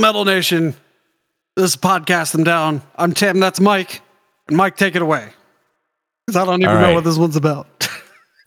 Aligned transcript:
Metal 0.00 0.24
Nation. 0.24 0.74
This 1.56 1.70
is 1.70 1.76
Podcast 1.76 2.32
Them 2.32 2.44
Down. 2.44 2.82
I'm 2.96 3.12
Tim, 3.12 3.40
that's 3.40 3.60
Mike. 3.60 4.00
And 4.46 4.56
Mike, 4.56 4.76
take 4.76 4.94
it 4.94 5.02
away. 5.02 5.28
Because 6.26 6.40
I 6.40 6.44
don't 6.44 6.62
even 6.62 6.76
All 6.76 6.80
know 6.80 6.94
what 6.94 7.04
this 7.04 7.18
one's 7.18 7.36
about. 7.36 7.88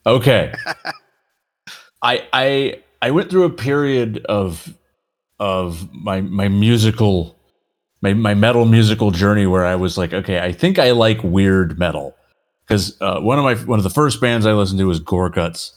Okay. 0.04 0.52
I 2.02 2.27
I 2.34 2.82
I 3.04 3.12
went 3.12 3.30
through 3.30 3.44
a 3.44 3.52
period 3.52 4.26
of 4.26 4.76
of 5.40 5.94
my 5.94 6.22
my 6.22 6.48
musical 6.48 7.38
my 8.02 8.13
my 8.13 8.34
metal 8.34 8.66
musical 8.66 9.12
journey 9.12 9.45
where 9.45 9.63
I 9.63 9.76
was 9.76 9.99
like, 9.99 10.12
okay, 10.12 10.40
I 10.40 10.54
think 10.54 10.80
I 10.80 10.90
like 10.90 11.23
weird 11.23 11.77
metal 11.77 12.16
because 12.68 12.99
uh, 13.02 13.20
one 13.20 13.38
of 13.38 13.44
my 13.44 13.54
one 13.54 13.77
of 13.77 13.84
the 13.84 13.91
first 13.91 14.20
bands 14.20 14.48
I 14.48 14.54
listened 14.54 14.80
to 14.80 14.86
was 14.86 14.99
Gorguts, 14.99 15.73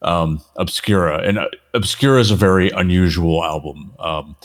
um, 0.00 0.40
Obscura, 0.56 1.18
and 1.18 1.38
uh, 1.38 1.48
Obscura 1.74 2.20
is 2.20 2.30
a 2.30 2.36
very 2.36 2.70
unusual 2.70 3.44
album. 3.44 3.92
Um, 3.98 4.36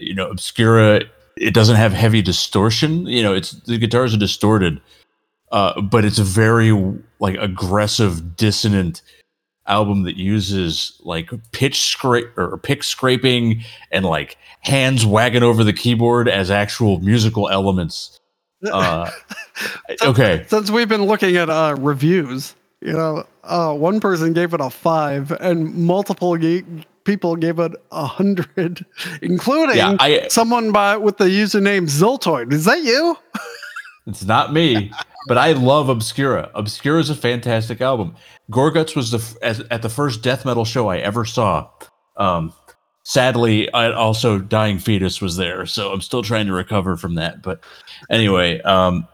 you 0.00 0.14
know, 0.14 0.28
Obscura 0.28 1.02
it 1.36 1.54
doesn't 1.54 1.76
have 1.76 1.92
heavy 1.92 2.22
distortion. 2.22 3.06
You 3.06 3.22
know, 3.22 3.34
it's 3.34 3.52
the 3.52 3.78
guitars 3.78 4.14
are 4.14 4.18
distorted, 4.18 4.80
uh, 5.50 5.80
but 5.80 6.04
it's 6.04 6.18
a 6.18 6.24
very 6.24 6.72
like 7.20 7.36
aggressive, 7.38 8.36
dissonant 8.36 9.02
album 9.66 10.02
that 10.02 10.16
uses 10.16 11.00
like 11.04 11.30
pitch 11.52 11.80
scrape 11.80 12.36
or 12.36 12.58
pick 12.58 12.82
scraping 12.82 13.62
and 13.90 14.04
like 14.04 14.36
hands 14.60 15.06
wagging 15.06 15.42
over 15.42 15.62
the 15.64 15.72
keyboard 15.72 16.28
as 16.28 16.50
actual 16.50 17.00
musical 17.00 17.48
elements. 17.48 18.18
Uh, 18.72 19.10
okay, 20.02 20.44
Since 20.46 20.70
we've 20.70 20.88
been 20.88 21.06
looking 21.06 21.36
at 21.36 21.50
uh, 21.50 21.74
reviews, 21.80 22.54
you 22.80 22.92
know, 22.92 23.26
uh, 23.44 23.74
one 23.74 24.00
person 24.00 24.32
gave 24.32 24.54
it 24.54 24.60
a 24.60 24.70
five, 24.70 25.30
and 25.32 25.74
multiple 25.74 26.36
ga- 26.36 26.64
people 27.04 27.36
gave 27.36 27.58
it 27.58 27.72
a 27.90 28.06
hundred, 28.06 28.84
including 29.22 29.76
Yeah, 29.76 29.96
I- 29.98 30.28
someone 30.28 30.72
by 30.72 30.96
with 30.96 31.18
the 31.18 31.24
username 31.24 31.88
Ziltoid. 31.88 32.52
Is 32.52 32.64
that 32.64 32.82
you? 32.82 33.16
it's 34.06 34.24
not 34.24 34.52
me, 34.52 34.92
but 35.28 35.38
I 35.38 35.52
love 35.52 35.88
Obscura. 35.88 36.50
Obscura 36.54 37.00
is 37.00 37.10
a 37.10 37.14
fantastic 37.14 37.80
album. 37.80 38.14
Gorguts 38.50 38.94
was 38.96 39.10
the 39.10 39.18
f- 39.18 39.34
as, 39.42 39.60
at 39.70 39.82
the 39.82 39.88
first 39.88 40.22
death 40.22 40.44
metal 40.44 40.64
show 40.64 40.88
I 40.88 40.98
ever 40.98 41.24
saw. 41.24 41.68
Um, 42.16 42.52
sadly, 43.04 43.72
I 43.72 43.90
also 43.92 44.38
Dying 44.38 44.78
Fetus 44.78 45.20
was 45.20 45.36
there, 45.36 45.64
so 45.66 45.92
I'm 45.92 46.00
still 46.00 46.22
trying 46.22 46.46
to 46.46 46.52
recover 46.52 46.96
from 46.96 47.14
that. 47.16 47.42
But 47.42 47.62
anyway, 48.10 48.60
um, 48.62 49.08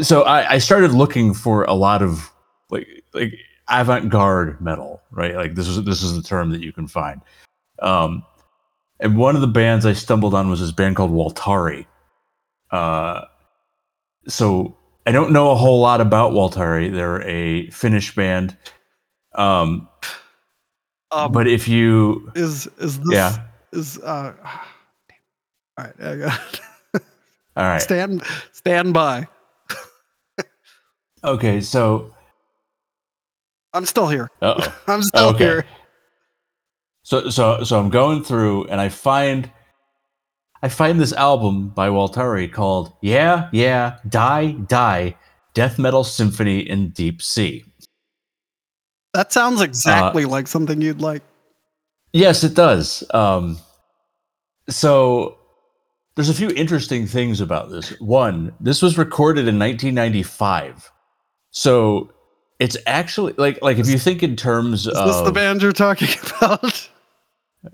so 0.00 0.22
I, 0.22 0.52
I 0.54 0.58
started 0.58 0.92
looking 0.92 1.32
for 1.34 1.64
a 1.64 1.72
lot 1.74 2.02
of 2.02 2.30
like 2.68 2.86
like 3.14 3.34
avant-garde 3.68 4.60
metal, 4.60 5.02
right? 5.10 5.34
Like 5.34 5.54
this 5.54 5.68
is 5.68 5.82
this 5.84 6.02
is 6.02 6.14
the 6.14 6.22
term 6.22 6.50
that 6.50 6.60
you 6.62 6.72
can 6.72 6.86
find. 6.88 7.20
Um, 7.80 8.24
and 9.00 9.16
one 9.18 9.34
of 9.34 9.40
the 9.42 9.48
bands 9.48 9.84
I 9.86 9.92
stumbled 9.92 10.34
on 10.34 10.48
was 10.50 10.60
this 10.60 10.72
band 10.72 10.96
called 10.96 11.10
Waltari. 11.10 11.86
Uh, 12.70 13.22
so 14.28 14.76
I 15.06 15.12
don't 15.12 15.32
know 15.32 15.50
a 15.50 15.54
whole 15.54 15.80
lot 15.80 16.00
about 16.00 16.32
Waltari. 16.32 16.92
They're 16.92 17.22
a 17.22 17.68
Finnish 17.70 18.14
band. 18.14 18.56
Um, 19.34 19.88
Um, 21.12 21.30
but 21.30 21.46
if 21.46 21.68
you, 21.68 22.30
is 22.34 22.66
is 22.78 22.98
this 23.00 23.12
yeah, 23.14 23.36
is 23.72 23.98
uh 23.98 24.34
all 24.44 25.84
right 25.84 25.94
I 26.00 26.16
got 26.16 26.60
all 26.94 27.02
right, 27.56 27.80
stand 27.82 28.22
stand 28.52 28.92
by 28.92 29.28
okay. 31.24 31.60
So, 31.60 32.12
i'm 33.76 33.86
still 33.86 34.08
here 34.08 34.28
uh 34.42 34.70
i'm 34.88 35.02
still 35.02 35.28
Okay. 35.30 35.44
here 35.44 35.64
So 37.02 37.30
so 37.30 37.62
so 37.62 37.78
I'm 37.78 37.88
going 37.90 38.24
through 38.24 38.66
and 38.66 38.80
I 38.80 38.88
find 38.88 39.48
I 40.60 40.68
find 40.68 40.98
this 40.98 41.12
album 41.12 41.68
by 41.68 41.88
Waltari 41.88 42.50
called 42.50 42.92
Yeah, 43.00 43.48
Yeah, 43.52 43.98
Die, 44.08 44.52
Die, 44.66 45.14
Death 45.54 45.78
Metal 45.78 46.02
Symphony 46.02 46.58
in 46.68 46.90
Deep 46.90 47.22
C. 47.22 47.64
that 49.14 49.32
sounds 49.32 49.60
exactly 49.62 50.24
Uh, 50.24 50.28
like 50.28 50.48
something 50.48 50.82
you'd 50.82 51.00
like 51.00 51.22
Yes, 52.12 52.42
it 52.42 52.54
does. 52.56 53.04
Um 53.14 53.58
so 54.68 55.38
there's 56.16 56.28
a 56.30 56.34
few 56.34 56.50
interesting 56.50 57.06
things 57.06 57.40
about 57.40 57.70
this. 57.70 57.90
One, 58.00 58.52
this 58.58 58.82
was 58.82 58.98
recorded 58.98 59.46
in 59.46 59.58
1995. 59.60 60.90
So 61.52 62.10
it's 62.58 62.76
actually 62.86 63.34
like 63.36 63.60
like 63.62 63.78
if 63.78 63.88
you 63.88 63.98
think 63.98 64.22
in 64.22 64.36
terms 64.36 64.86
is 64.86 64.94
of 64.96 65.06
this 65.06 65.20
the 65.22 65.32
band 65.32 65.62
you're 65.62 65.72
talking 65.72 66.08
about 66.38 66.88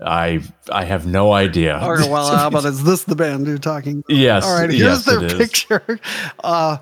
I 0.03 0.41
I 0.71 0.85
have 0.85 1.05
no 1.05 1.33
idea. 1.33 1.79
or 1.83 1.97
well 2.09 2.35
how 2.35 2.47
about 2.47 2.65
is 2.65 2.83
this 2.83 3.03
the 3.03 3.15
band 3.15 3.45
you're 3.47 3.57
talking 3.57 3.99
about? 3.99 4.09
yes. 4.17 4.43
all 4.45 4.55
right 4.59 4.69
here's 4.69 5.05
yes, 5.05 5.05
their 5.05 5.29
picture 5.29 5.99
uh 6.43 6.77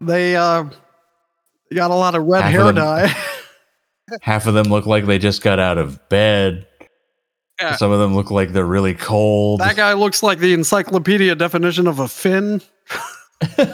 they 0.00 0.36
uh 0.36 0.64
got 1.74 1.90
a 1.90 1.94
lot 1.94 2.14
of 2.14 2.24
red 2.24 2.42
Half 2.42 2.48
of 2.48 2.52
hair 2.54 2.64
them- 2.66 2.74
dye 2.76 3.16
half 4.22 4.46
of 4.46 4.54
them 4.54 4.66
look 4.68 4.86
like 4.86 5.04
they 5.06 5.18
just 5.18 5.42
got 5.42 5.58
out 5.58 5.78
of 5.78 6.08
bed. 6.08 6.66
Yeah. 7.60 7.74
Some 7.76 7.90
of 7.90 7.98
them 7.98 8.14
look 8.14 8.30
like 8.30 8.52
they're 8.52 8.64
really 8.66 8.92
cold. 8.94 9.60
that 9.60 9.74
guy 9.76 9.94
looks 9.94 10.22
like 10.22 10.38
the 10.38 10.52
encyclopedia 10.52 11.34
definition 11.34 11.86
of 11.88 11.98
a 11.98 12.06
fin 12.06 12.60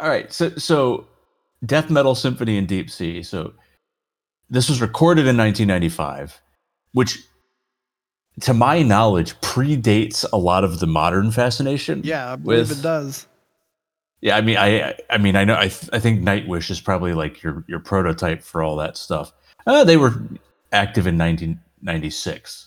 All 0.00 0.08
right, 0.08 0.32
so 0.32 0.50
so 0.56 1.06
Death 1.66 1.90
Metal 1.90 2.14
Symphony 2.14 2.56
in 2.56 2.66
Deep 2.66 2.90
C. 2.90 3.22
So 3.22 3.52
this 4.48 4.68
was 4.68 4.80
recorded 4.80 5.26
in 5.26 5.36
1995, 5.36 6.40
which 6.92 7.18
to 8.40 8.54
my 8.54 8.82
knowledge 8.82 9.34
predates 9.40 10.24
a 10.32 10.38
lot 10.38 10.64
of 10.64 10.80
the 10.80 10.86
modern 10.86 11.30
fascination. 11.30 12.00
yeah 12.04 12.32
i 12.32 12.36
believe 12.36 12.68
With- 12.70 12.78
it 12.78 12.82
does 12.82 13.26
Yeah, 14.22 14.36
I 14.36 14.40
mean, 14.40 14.56
I, 14.56 14.94
I 15.10 15.18
mean, 15.18 15.34
I 15.36 15.44
know, 15.44 15.56
I, 15.56 15.68
th- 15.68 15.90
I 15.92 15.98
think 15.98 16.22
Nightwish 16.22 16.70
is 16.70 16.80
probably 16.80 17.12
like 17.14 17.42
your 17.42 17.64
your 17.68 17.80
prototype 17.80 18.42
for 18.42 18.62
all 18.62 18.76
that 18.76 18.96
stuff. 18.96 19.32
Uh, 19.66 19.84
they 19.84 19.96
were 19.98 20.14
active 20.72 21.06
in 21.06 21.18
1996, 21.18 22.66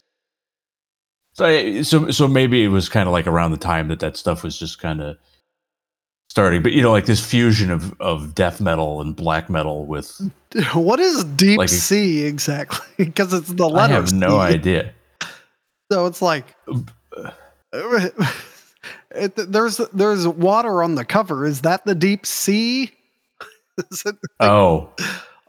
so 1.33 1.45
I, 1.45 1.81
so 1.81 2.11
so 2.11 2.27
maybe 2.27 2.63
it 2.63 2.67
was 2.69 2.89
kind 2.89 3.07
of 3.07 3.13
like 3.13 3.25
around 3.27 3.51
the 3.51 3.57
time 3.57 3.87
that 3.87 3.99
that 4.01 4.17
stuff 4.17 4.43
was 4.43 4.57
just 4.59 4.79
kind 4.79 5.01
of 5.01 5.17
starting. 6.33 6.63
But 6.63 6.71
you 6.73 6.81
know, 6.81 6.91
like 6.91 7.05
this 7.05 7.23
fusion 7.23 7.69
of 7.69 7.93
of 8.01 8.33
death 8.33 8.59
metal 8.59 9.01
and 9.01 9.15
black 9.15 9.51
metal 9.51 9.85
with 9.85 10.19
what 10.73 10.99
is 10.99 11.23
deep 11.23 11.59
Like 11.59 11.69
sea 11.69 12.23
exactly 12.25 12.87
because 13.05 13.31
it's 13.33 13.49
the 13.53 13.69
letters. 13.69 13.91
I 13.91 13.93
letter 13.93 13.93
have 13.93 14.13
no 14.13 14.29
C. 14.29 14.35
idea. 14.55 14.93
So 15.91 16.07
it's 16.07 16.21
like 16.23 16.55
it, 17.71 19.35
there's 19.51 19.77
there's 19.93 20.27
water 20.27 20.81
on 20.83 20.95
the 20.95 21.05
cover. 21.05 21.45
Is 21.45 21.61
that 21.61 21.85
the 21.85 21.93
deep 21.95 22.25
sea? 22.25 22.91
Is 23.91 24.03
it- 24.05 24.15
Oh, 24.39 24.89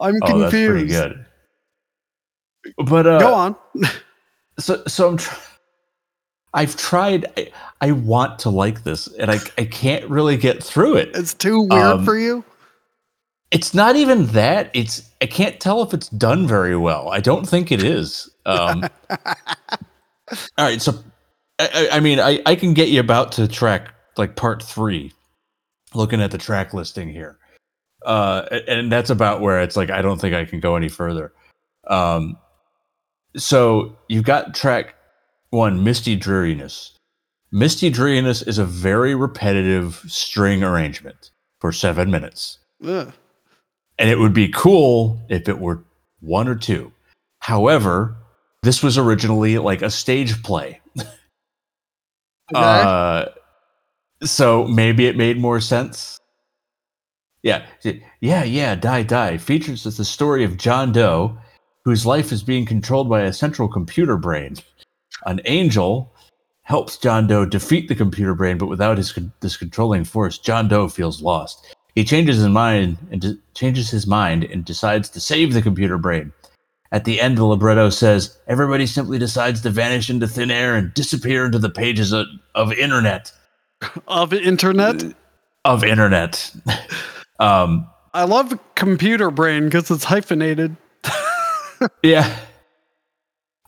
I'm 0.00 0.16
oh, 0.22 0.38
that's 0.38 0.50
pretty 0.50 0.80
confused. 0.88 0.92
good. 0.92 1.26
But 2.86 3.06
uh, 3.06 3.18
Go 3.20 3.32
on. 3.34 3.56
so 4.58 4.82
so 4.86 5.08
I'm 5.08 5.16
tr- 5.16 5.34
I've 6.54 6.76
tried 6.76 7.26
I, 7.36 7.50
I 7.80 7.92
want 7.92 8.38
to 8.40 8.50
like 8.50 8.84
this 8.84 9.08
and 9.18 9.30
I 9.30 9.40
I 9.58 9.64
can't 9.64 10.08
really 10.08 10.36
get 10.36 10.62
through 10.62 10.96
it. 10.96 11.10
It's 11.14 11.34
too 11.34 11.60
weird 11.60 11.72
um, 11.82 12.04
for 12.04 12.16
you. 12.16 12.44
It's 13.50 13.74
not 13.74 13.96
even 13.96 14.26
that. 14.28 14.70
It's 14.72 15.10
I 15.20 15.26
can't 15.26 15.60
tell 15.60 15.82
if 15.82 15.92
it's 15.92 16.08
done 16.08 16.46
very 16.46 16.76
well. 16.76 17.08
I 17.08 17.20
don't 17.20 17.46
think 17.46 17.72
it 17.72 17.82
is. 17.82 18.30
Um 18.46 18.84
All 19.10 20.64
right, 20.64 20.80
so 20.80 20.94
I, 21.58 21.88
I 21.92 22.00
mean 22.00 22.20
I 22.20 22.40
I 22.46 22.54
can 22.54 22.72
get 22.72 22.88
you 22.88 23.00
about 23.00 23.32
to 23.32 23.48
track 23.48 23.92
like 24.16 24.36
part 24.36 24.62
3 24.62 25.12
looking 25.92 26.22
at 26.22 26.30
the 26.30 26.38
track 26.38 26.72
listing 26.72 27.08
here. 27.08 27.36
Uh 28.06 28.60
and 28.68 28.92
that's 28.92 29.10
about 29.10 29.40
where 29.40 29.60
it's 29.60 29.76
like 29.76 29.90
I 29.90 30.02
don't 30.02 30.20
think 30.20 30.34
I 30.36 30.44
can 30.44 30.60
go 30.60 30.76
any 30.76 30.88
further. 30.88 31.32
Um 31.88 32.38
so 33.36 33.98
you've 34.08 34.24
got 34.24 34.54
track 34.54 34.94
1 35.54 35.84
Misty 35.84 36.16
Dreariness. 36.16 36.98
Misty 37.52 37.88
Dreariness 37.88 38.42
is 38.42 38.58
a 38.58 38.64
very 38.64 39.14
repetitive 39.14 40.02
string 40.08 40.64
arrangement 40.64 41.30
for 41.60 41.70
7 41.70 42.10
minutes. 42.10 42.58
Ugh. 42.84 43.12
And 43.96 44.10
it 44.10 44.18
would 44.18 44.34
be 44.34 44.48
cool 44.48 45.24
if 45.28 45.48
it 45.48 45.60
were 45.60 45.84
one 46.20 46.48
or 46.48 46.56
two. 46.56 46.92
However, 47.38 48.16
this 48.64 48.82
was 48.82 48.98
originally 48.98 49.58
like 49.58 49.80
a 49.80 49.90
stage 49.90 50.42
play. 50.42 50.80
Okay. 52.52 52.60
Uh, 52.60 53.24
so 54.22 54.66
maybe 54.66 55.06
it 55.06 55.16
made 55.16 55.40
more 55.40 55.62
sense. 55.62 56.20
Yeah, 57.42 57.64
yeah, 58.20 58.44
yeah. 58.44 58.74
Die, 58.74 59.02
die 59.02 59.38
features 59.38 59.86
is 59.86 59.96
the 59.96 60.04
story 60.04 60.44
of 60.44 60.58
John 60.58 60.92
Doe, 60.92 61.38
whose 61.86 62.04
life 62.04 62.32
is 62.32 62.42
being 62.42 62.66
controlled 62.66 63.08
by 63.08 63.22
a 63.22 63.32
central 63.32 63.66
computer 63.66 64.18
brain. 64.18 64.56
An 65.26 65.40
angel 65.44 66.12
helps 66.62 66.96
John 66.96 67.26
Doe 67.26 67.44
defeat 67.46 67.88
the 67.88 67.94
computer 67.94 68.34
brain, 68.34 68.58
but 68.58 68.66
without 68.66 68.98
his 68.98 69.16
this 69.40 69.56
controlling 69.56 70.04
force, 70.04 70.38
John 70.38 70.68
Doe 70.68 70.88
feels 70.88 71.22
lost. 71.22 71.74
He 71.94 72.04
changes 72.04 72.38
his 72.38 72.48
mind 72.48 72.98
and 73.10 73.20
de- 73.20 73.38
changes 73.54 73.90
his 73.90 74.06
mind 74.06 74.44
and 74.44 74.64
decides 74.64 75.08
to 75.10 75.20
save 75.20 75.52
the 75.52 75.62
computer 75.62 75.98
brain. 75.98 76.32
at 76.92 77.04
the 77.04 77.20
end, 77.20 77.36
the 77.36 77.44
libretto 77.44 77.90
says, 77.90 78.36
"Everybody 78.46 78.86
simply 78.86 79.18
decides 79.18 79.60
to 79.62 79.70
vanish 79.70 80.08
into 80.08 80.28
thin 80.28 80.50
air 80.50 80.76
and 80.76 80.94
disappear 80.94 81.44
into 81.44 81.58
the 81.58 81.70
pages 81.70 82.12
of, 82.12 82.26
of 82.54 82.72
internet 82.72 83.32
of 84.08 84.32
internet. 84.32 85.02
of 85.64 85.84
internet." 85.84 86.54
um, 87.40 87.88
I 88.14 88.24
love 88.24 88.58
computer 88.76 89.30
brain 89.30 89.64
because 89.64 89.90
it's 89.90 90.04
hyphenated. 90.04 90.76
yeah. 92.02 92.36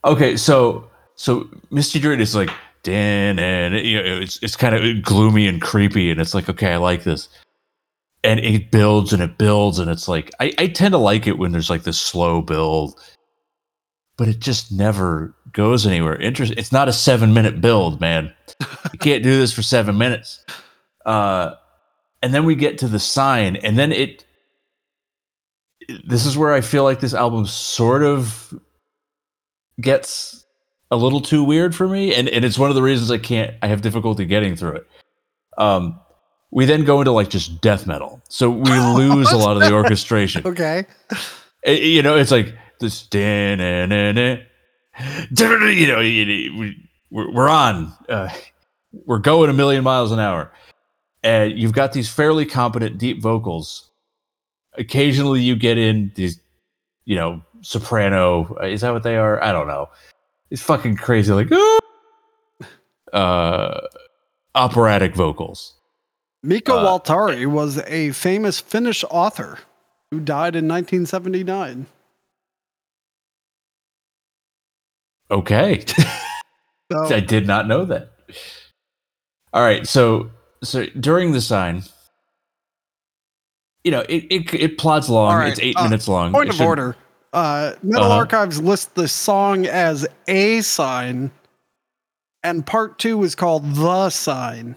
Okay, 0.04 0.36
so 0.36 0.88
so 1.16 1.48
Misty 1.70 1.98
Druid 1.98 2.20
is 2.20 2.34
like, 2.34 2.50
Dan, 2.86 3.40
and 3.40 3.74
you 3.84 4.00
know, 4.00 4.20
it's 4.20 4.38
it's 4.42 4.54
kind 4.54 4.72
of 4.72 5.02
gloomy 5.02 5.48
and 5.48 5.60
creepy, 5.60 6.12
and 6.12 6.20
it's 6.20 6.34
like, 6.34 6.48
okay, 6.48 6.72
I 6.72 6.76
like 6.76 7.02
this. 7.02 7.28
And 8.22 8.38
it 8.38 8.70
builds 8.70 9.12
and 9.12 9.20
it 9.20 9.38
builds, 9.38 9.80
and 9.80 9.90
it's 9.90 10.06
like 10.06 10.30
I, 10.38 10.52
I 10.58 10.68
tend 10.68 10.92
to 10.92 10.98
like 10.98 11.26
it 11.26 11.36
when 11.36 11.50
there's 11.50 11.68
like 11.68 11.82
this 11.82 11.98
slow 11.98 12.42
build, 12.42 13.00
but 14.16 14.28
it 14.28 14.38
just 14.38 14.70
never 14.70 15.34
goes 15.52 15.84
anywhere. 15.84 16.16
Interest. 16.20 16.54
It's 16.56 16.70
not 16.70 16.88
a 16.88 16.92
seven 16.92 17.34
minute 17.34 17.60
build, 17.60 18.00
man. 18.00 18.32
you 18.92 18.98
can't 19.00 19.24
do 19.24 19.36
this 19.36 19.52
for 19.52 19.62
seven 19.62 19.98
minutes. 19.98 20.44
Uh, 21.04 21.56
and 22.22 22.32
then 22.32 22.44
we 22.44 22.54
get 22.54 22.78
to 22.78 22.88
the 22.88 23.00
sign, 23.00 23.56
and 23.56 23.76
then 23.76 23.90
it. 23.90 24.24
This 26.06 26.24
is 26.24 26.38
where 26.38 26.52
I 26.52 26.60
feel 26.60 26.84
like 26.84 27.00
this 27.00 27.14
album 27.14 27.46
sort 27.46 28.04
of 28.04 28.54
gets 29.80 30.45
a 30.90 30.96
little 30.96 31.20
too 31.20 31.42
weird 31.44 31.74
for 31.74 31.88
me, 31.88 32.14
and 32.14 32.28
and 32.28 32.44
it's 32.44 32.58
one 32.58 32.70
of 32.70 32.76
the 32.76 32.82
reasons 32.82 33.10
I 33.10 33.18
can't. 33.18 33.54
I 33.62 33.66
have 33.68 33.82
difficulty 33.82 34.24
getting 34.24 34.56
through 34.56 34.76
it. 34.76 34.86
Um, 35.58 35.98
we 36.50 36.64
then 36.64 36.84
go 36.84 37.00
into 37.00 37.12
like 37.12 37.28
just 37.30 37.60
death 37.60 37.86
metal, 37.86 38.22
so 38.28 38.50
we 38.50 38.70
lose 38.94 39.30
a 39.32 39.36
lot 39.36 39.56
of 39.56 39.62
the 39.62 39.72
orchestration. 39.72 40.46
Okay. 40.46 40.86
It- 41.64 41.82
you 41.82 42.02
know, 42.02 42.16
it's 42.16 42.30
like 42.30 42.54
this. 42.80 43.08
You 43.12 43.56
know, 45.86 45.98
we 45.98 46.76
we're, 47.10 47.32
we're 47.32 47.48
on. 47.48 47.92
Uh, 48.08 48.28
we're 49.04 49.18
going 49.18 49.50
a 49.50 49.52
million 49.52 49.84
miles 49.84 50.12
an 50.12 50.20
hour, 50.20 50.50
and 51.22 51.58
you've 51.58 51.72
got 51.72 51.92
these 51.92 52.08
fairly 52.08 52.46
competent 52.46 52.98
deep 52.98 53.20
vocals. 53.20 53.90
Occasionally, 54.78 55.40
you 55.40 55.56
get 55.56 55.78
in 55.78 56.12
these, 56.14 56.38
you 57.04 57.16
know, 57.16 57.42
soprano. 57.62 58.56
Is 58.62 58.82
that 58.82 58.92
what 58.92 59.02
they 59.02 59.16
are? 59.16 59.42
I 59.42 59.52
don't 59.52 59.66
know. 59.66 59.88
It's 60.50 60.62
fucking 60.62 60.96
crazy, 60.96 61.32
like 61.32 61.48
"Ah!" 61.52 61.78
uh, 63.12 63.80
operatic 64.54 65.14
vocals. 65.14 65.74
Mika 66.42 66.72
Uh, 66.74 66.84
Waltari 66.86 67.46
was 67.46 67.78
a 67.86 68.12
famous 68.12 68.60
Finnish 68.60 69.04
author 69.10 69.58
who 70.10 70.20
died 70.20 70.54
in 70.54 70.68
1979. 70.68 71.86
Okay. 75.30 75.84
So, 76.92 77.12
I 77.16 77.18
did 77.18 77.48
not 77.48 77.66
know 77.66 77.84
that. 77.86 78.12
All 79.52 79.60
right, 79.60 79.84
so 79.88 80.30
so 80.62 80.86
during 81.00 81.32
the 81.32 81.40
sign, 81.40 81.82
you 83.82 83.90
know, 83.90 84.02
it 84.08 84.24
it, 84.30 84.54
it 84.54 84.78
plods 84.78 85.10
long. 85.10 85.34
Right, 85.36 85.50
It's 85.50 85.58
eight 85.58 85.76
uh, 85.76 85.82
minutes 85.82 86.06
long. 86.06 86.30
point 86.32 86.46
It 86.46 86.50
of 86.50 86.56
should- 86.58 86.66
order. 86.68 86.96
Uh, 87.36 87.74
Metal 87.82 88.06
Uh-huh. 88.06 88.14
Archives 88.16 88.62
lists 88.62 88.86
the 88.94 89.06
song 89.06 89.66
as 89.66 90.06
a 90.26 90.62
sign, 90.62 91.30
and 92.42 92.64
part 92.66 92.98
two 92.98 93.22
is 93.24 93.34
called 93.34 93.74
the 93.74 94.08
sign. 94.08 94.74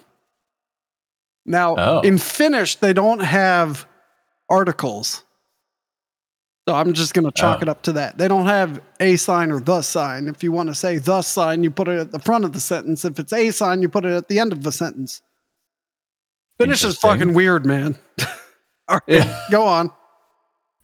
Now, 1.45 1.75
Oh. 1.77 2.01
in 2.01 2.17
Finnish, 2.17 2.75
they 2.75 2.91
don't 2.91 3.21
have 3.21 3.87
articles. 4.49 5.23
So 6.67 6.75
I'm 6.75 6.91
just 6.93 7.13
going 7.13 7.25
to 7.25 7.31
chalk 7.31 7.59
Oh. 7.59 7.61
it 7.63 7.69
up 7.69 7.81
to 7.83 7.93
that. 7.93 8.17
They 8.17 8.27
don't 8.27 8.45
have 8.47 8.81
a 8.99 9.15
sign 9.15 9.51
or 9.51 9.61
the 9.61 9.81
sign. 9.81 10.27
If 10.27 10.43
you 10.43 10.51
want 10.51 10.67
to 10.67 10.75
say 10.75 10.97
the 10.97 11.21
sign, 11.21 11.63
you 11.63 11.71
put 11.71 11.87
it 11.87 11.97
at 11.97 12.11
the 12.11 12.19
front 12.19 12.43
of 12.43 12.51
the 12.51 12.59
sentence. 12.59 13.05
If 13.05 13.17
it's 13.19 13.31
a 13.33 13.51
sign, 13.51 13.81
you 13.81 13.87
put 13.89 14.03
it 14.05 14.11
at 14.11 14.27
the 14.27 14.37
end 14.37 14.51
of 14.51 14.63
the 14.63 14.71
sentence. 14.73 15.21
Finnish 16.59 16.83
is 16.83 16.97
fucking 16.97 17.33
weird, 17.33 17.65
man. 17.65 17.97
All 18.89 18.95
right, 18.97 19.01
Yeah. 19.07 19.45
go 19.49 19.65
on. 19.65 19.91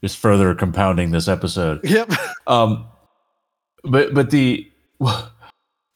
Just 0.01 0.18
further 0.18 0.53
compounding 0.53 1.12
this 1.12 1.27
episode. 1.27 1.80
Yep. 1.83 2.12
Um, 2.47 2.88
but 3.83 4.13
but 4.13 4.30
the 4.30 4.69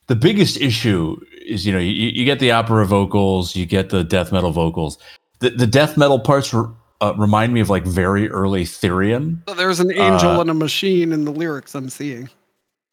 the 0.07 0.15
biggest 0.15 0.57
issue 0.57 1.19
is 1.45 1.65
you 1.65 1.73
know 1.73 1.79
you, 1.79 2.09
you 2.09 2.25
get 2.25 2.39
the 2.39 2.51
opera 2.51 2.85
vocals, 2.85 3.55
you 3.55 3.65
get 3.65 3.89
the 3.89 4.03
death 4.03 4.31
metal 4.31 4.51
vocals. 4.51 4.97
The 5.39 5.51
the 5.51 5.67
death 5.67 5.97
metal 5.97 6.19
parts 6.19 6.53
re- 6.53 6.65
uh, 7.01 7.13
remind 7.17 7.53
me 7.53 7.59
of 7.59 7.69
like 7.69 7.83
very 7.83 8.29
early 8.29 8.63
Therion. 8.63 9.41
So 9.47 9.55
there's 9.55 9.79
an 9.79 9.91
angel 9.91 10.31
Uh, 10.31 10.41
and 10.41 10.49
a 10.49 10.53
machine 10.53 11.13
in 11.13 11.25
the 11.25 11.31
lyrics 11.31 11.75
I'm 11.75 11.89
seeing. 11.89 12.29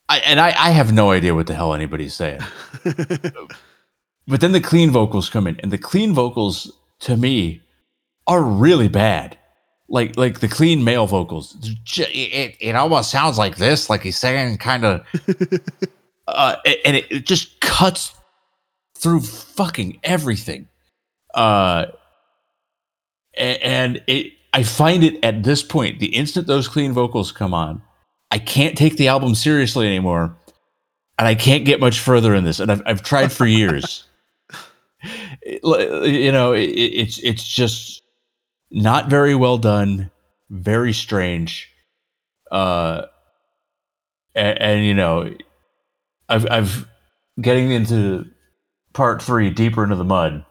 I, 0.08 0.18
and 0.18 0.38
I, 0.38 0.48
I 0.48 0.70
have 0.70 0.92
no 0.92 1.10
idea 1.10 1.34
what 1.34 1.48
the 1.48 1.54
hell 1.54 1.74
anybody's 1.74 2.14
saying. 2.14 2.40
but 2.84 4.40
then 4.40 4.52
the 4.52 4.60
clean 4.60 4.90
vocals 4.90 5.28
come 5.28 5.48
in, 5.48 5.58
and 5.60 5.72
the 5.72 5.78
clean 5.78 6.12
vocals 6.14 6.72
to 7.00 7.16
me 7.16 7.60
are 8.26 8.42
really 8.42 8.88
bad. 8.88 9.36
Like 9.88 10.16
like 10.16 10.40
the 10.40 10.48
clean 10.48 10.82
male 10.82 11.06
vocals, 11.06 11.56
it, 11.86 12.56
it 12.60 12.74
almost 12.74 13.10
sounds 13.10 13.38
like 13.38 13.56
this, 13.56 13.88
like 13.88 14.02
he's 14.02 14.18
saying 14.18 14.58
kind 14.58 14.84
of, 14.84 15.06
uh, 16.26 16.56
and 16.84 16.96
it, 16.96 17.06
it 17.10 17.26
just 17.26 17.60
cuts 17.60 18.12
through 18.96 19.20
fucking 19.20 20.00
everything. 20.02 20.66
Uh, 21.34 21.86
and 23.36 24.02
it, 24.06 24.32
I 24.52 24.62
find 24.62 25.04
it 25.04 25.22
at 25.22 25.44
this 25.44 25.62
point, 25.62 26.00
the 26.00 26.14
instant 26.16 26.46
those 26.46 26.66
clean 26.66 26.92
vocals 26.92 27.30
come 27.30 27.54
on, 27.54 27.82
I 28.30 28.38
can't 28.38 28.76
take 28.76 28.96
the 28.96 29.08
album 29.08 29.34
seriously 29.34 29.86
anymore, 29.86 30.34
and 31.18 31.28
I 31.28 31.34
can't 31.34 31.64
get 31.64 31.78
much 31.78 32.00
further 32.00 32.34
in 32.34 32.44
this. 32.44 32.58
And 32.58 32.72
I've 32.72 32.82
I've 32.86 33.02
tried 33.02 33.32
for 33.32 33.46
years. 33.46 34.04
You 35.44 36.32
know, 36.32 36.52
it, 36.52 36.64
it's 36.64 37.18
it's 37.18 37.46
just 37.46 37.95
not 38.70 39.08
very 39.08 39.34
well 39.34 39.58
done, 39.58 40.10
very 40.50 40.92
strange, 40.92 41.70
uh, 42.50 43.02
and, 44.34 44.60
and 44.60 44.84
you 44.84 44.94
know, 44.94 45.34
I've 46.28 46.50
I've 46.50 46.88
getting 47.40 47.70
into 47.70 48.26
part 48.92 49.22
three 49.22 49.50
deeper 49.50 49.84
into 49.84 49.96
the 49.96 50.04
mud. 50.04 50.44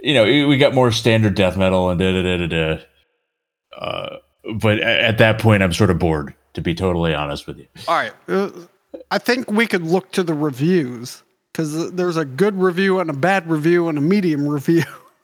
You 0.00 0.14
know, 0.14 0.24
we 0.24 0.56
got 0.56 0.74
more 0.74 0.90
standard 0.90 1.34
death 1.34 1.56
metal 1.56 1.90
and 1.90 1.98
da 1.98 2.12
da 2.12 2.22
da 2.22 2.46
da 2.46 2.46
da. 2.46 2.82
Uh, 3.76 4.16
but 4.56 4.80
at 4.80 5.18
that 5.18 5.38
point, 5.38 5.62
I'm 5.62 5.72
sort 5.72 5.90
of 5.90 5.98
bored, 5.98 6.34
to 6.54 6.60
be 6.60 6.74
totally 6.74 7.14
honest 7.14 7.46
with 7.46 7.58
you. 7.58 7.66
All 7.86 7.94
right. 7.94 8.12
Uh, 8.28 8.50
I 9.10 9.18
think 9.18 9.50
we 9.50 9.66
could 9.66 9.84
look 9.84 10.10
to 10.12 10.24
the 10.24 10.34
reviews 10.34 11.22
because 11.52 11.92
there's 11.92 12.16
a 12.16 12.24
good 12.24 12.60
review 12.60 12.98
and 12.98 13.08
a 13.08 13.14
bad 13.14 13.48
review 13.48 13.88
and 13.88 13.96
a 13.96 14.00
medium 14.00 14.48
review 14.48 14.82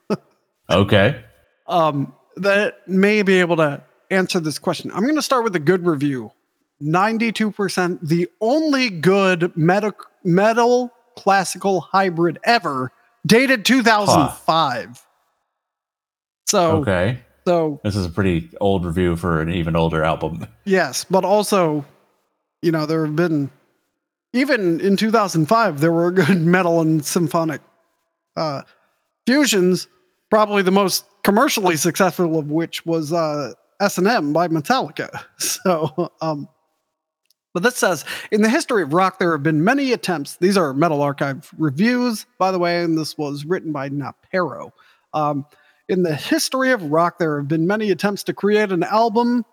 Okay. 0.69 1.23
Um, 1.69 2.13
that 2.35 2.87
may 2.87 3.21
be 3.21 3.39
able 3.39 3.55
to 3.57 3.81
answer 4.11 4.39
this 4.39 4.59
question. 4.59 4.91
I'm 4.93 5.03
going 5.03 5.15
to 5.15 5.21
start 5.21 5.43
with 5.43 5.55
a 5.55 5.59
good 5.59 5.85
review. 5.85 6.31
92%, 6.81 7.99
the 8.01 8.27
only 8.41 8.89
good 8.89 9.55
meta- 9.57 9.93
metal 10.23 10.91
classical 11.15 11.81
hybrid 11.81 12.39
ever, 12.43 12.91
dated 13.25 13.65
2005. 13.65 15.05
So, 16.47 16.77
Okay. 16.77 17.19
so 17.45 17.79
This 17.83 17.95
is 17.95 18.05
a 18.05 18.09
pretty 18.09 18.49
old 18.61 18.85
review 18.85 19.15
for 19.15 19.41
an 19.41 19.49
even 19.51 19.75
older 19.75 20.03
album. 20.03 20.47
Yes, 20.65 21.05
but 21.09 21.25
also, 21.25 21.83
you 22.61 22.71
know, 22.71 22.85
there 22.85 23.05
have 23.05 23.15
been 23.15 23.51
even 24.33 24.79
in 24.79 24.95
2005 24.95 25.81
there 25.81 25.91
were 25.91 26.11
good 26.23 26.39
metal 26.41 26.79
and 26.81 27.03
symphonic 27.05 27.61
uh, 28.37 28.61
fusions. 29.27 29.87
Probably 30.29 30.61
the 30.61 30.71
most 30.71 31.05
commercially 31.23 31.75
successful 31.75 32.37
of 32.37 32.51
which 32.51 32.85
was 32.85 33.11
uh, 33.11 33.53
S&M 33.79 34.33
by 34.33 34.47
Metallica. 34.47 35.23
So, 35.39 36.11
um, 36.21 36.47
but 37.53 37.63
this 37.63 37.75
says 37.75 38.05
in 38.31 38.41
the 38.41 38.49
history 38.49 38.83
of 38.83 38.93
rock 38.93 39.19
there 39.19 39.31
have 39.33 39.43
been 39.43 39.63
many 39.63 39.91
attempts. 39.91 40.37
These 40.37 40.55
are 40.55 40.73
Metal 40.73 41.01
Archive 41.01 41.49
reviews, 41.57 42.25
by 42.37 42.51
the 42.51 42.59
way, 42.59 42.83
and 42.83 42.97
this 42.97 43.17
was 43.17 43.43
written 43.45 43.71
by 43.71 43.89
Napero. 43.89 44.71
Um, 45.13 45.45
in 45.89 46.03
the 46.03 46.15
history 46.15 46.71
of 46.71 46.91
rock, 46.91 47.17
there 47.17 47.37
have 47.39 47.47
been 47.47 47.67
many 47.67 47.89
attempts 47.89 48.23
to 48.23 48.33
create 48.33 48.71
an 48.71 48.83
album 48.83 49.43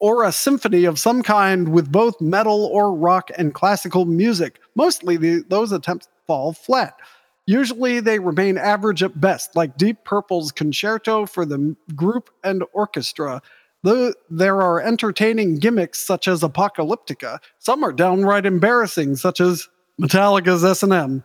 or 0.00 0.24
a 0.24 0.32
symphony 0.32 0.84
of 0.84 0.98
some 0.98 1.22
kind 1.22 1.68
with 1.68 1.90
both 1.92 2.20
metal 2.20 2.66
or 2.66 2.94
rock 2.94 3.30
and 3.36 3.54
classical 3.54 4.04
music. 4.04 4.58
Mostly 4.74 5.16
the, 5.16 5.44
those 5.48 5.72
attempts 5.72 6.08
fall 6.26 6.52
flat. 6.52 6.98
Usually 7.46 8.00
they 8.00 8.18
remain 8.18 8.58
average 8.58 9.04
at 9.04 9.20
best, 9.20 9.54
like 9.54 9.76
Deep 9.76 10.02
Purple's 10.02 10.50
concerto 10.50 11.26
for 11.26 11.46
the 11.46 11.76
group 11.94 12.28
and 12.42 12.64
orchestra. 12.72 13.40
Though 13.84 14.14
there 14.28 14.60
are 14.60 14.80
entertaining 14.80 15.60
gimmicks 15.60 16.00
such 16.00 16.26
as 16.26 16.42
Apocalyptica, 16.42 17.38
some 17.60 17.84
are 17.84 17.92
downright 17.92 18.46
embarrassing, 18.46 19.14
such 19.14 19.40
as 19.40 19.68
Metallica's 20.00 20.64
S&M. 20.64 21.22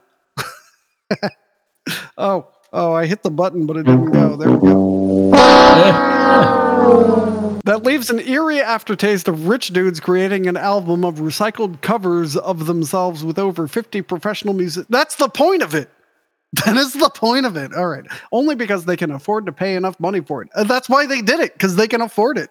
oh, 2.19 2.47
oh, 2.71 2.93
I 2.93 3.07
hit 3.07 3.23
the 3.23 3.31
button, 3.31 3.65
but 3.65 3.77
it 3.77 3.87
didn't 3.87 4.11
go. 4.11 4.35
There 4.35 4.51
we 4.51 4.59
go. 4.59 5.31
that 7.65 7.81
leaves 7.83 8.11
an 8.11 8.19
eerie 8.19 8.61
aftertaste 8.61 9.27
of 9.27 9.47
rich 9.47 9.69
dudes 9.69 9.99
creating 9.99 10.45
an 10.45 10.55
album 10.55 11.03
of 11.03 11.15
recycled 11.15 11.81
covers 11.81 12.37
of 12.37 12.67
themselves 12.67 13.23
with 13.23 13.39
over 13.39 13.67
50 13.67 14.03
professional 14.03 14.53
music. 14.53 14.85
That's 14.87 15.15
the 15.15 15.29
point 15.29 15.63
of 15.63 15.73
it. 15.73 15.89
That 16.65 16.75
is 16.75 16.93
the 16.93 17.09
point 17.09 17.45
of 17.45 17.55
it. 17.55 17.73
All 17.73 17.87
right. 17.87 18.05
Only 18.31 18.55
because 18.55 18.83
they 18.83 18.97
can 18.97 19.11
afford 19.11 19.45
to 19.45 19.53
pay 19.53 19.75
enough 19.75 19.97
money 19.99 20.19
for 20.19 20.41
it. 20.41 20.49
And 20.53 20.69
that's 20.69 20.89
why 20.89 21.05
they 21.05 21.21
did 21.21 21.39
it, 21.39 21.53
because 21.53 21.77
they 21.77 21.87
can 21.87 22.01
afford 22.01 22.37
it. 22.37 22.49